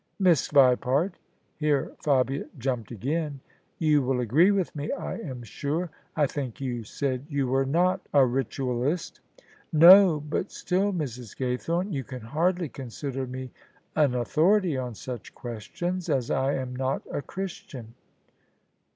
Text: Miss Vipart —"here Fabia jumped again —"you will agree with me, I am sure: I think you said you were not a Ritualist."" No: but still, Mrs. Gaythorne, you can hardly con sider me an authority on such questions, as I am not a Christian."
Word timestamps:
Miss 0.17 0.47
Vipart 0.47 1.11
—"here 1.59 1.91
Fabia 1.99 2.45
jumped 2.57 2.89
again 2.89 3.39
—"you 3.87 4.01
will 4.01 4.19
agree 4.19 4.49
with 4.49 4.75
me, 4.75 4.91
I 4.91 5.19
am 5.19 5.43
sure: 5.43 5.91
I 6.15 6.25
think 6.25 6.59
you 6.59 6.83
said 6.83 7.27
you 7.29 7.47
were 7.47 7.67
not 7.67 8.01
a 8.11 8.25
Ritualist."" 8.25 9.19
No: 9.71 10.19
but 10.19 10.51
still, 10.51 10.91
Mrs. 10.91 11.37
Gaythorne, 11.37 11.93
you 11.93 12.03
can 12.03 12.21
hardly 12.21 12.67
con 12.67 12.89
sider 12.89 13.27
me 13.27 13.51
an 13.95 14.15
authority 14.15 14.75
on 14.75 14.95
such 14.95 15.35
questions, 15.35 16.09
as 16.09 16.31
I 16.31 16.55
am 16.55 16.75
not 16.75 17.03
a 17.11 17.21
Christian." 17.21 17.93